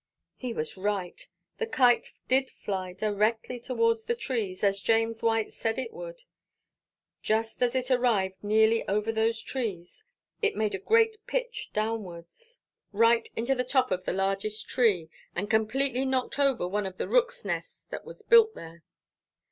[0.35, 1.27] He was right,
[1.59, 6.23] the Kite did fly directly towards the trees, as James White said it would.
[7.21, 10.03] Just as it arrived nearly over those trees,
[10.41, 12.57] it made a great pitch downwards,
[12.91, 17.07] right into the top of the largest tree, and completely knocked over one of the
[17.07, 18.81] rooks' nests that was built there.